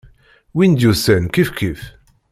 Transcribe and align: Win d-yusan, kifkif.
Win 0.55 0.73
d-yusan, 0.73 1.23
kifkif. 1.33 1.81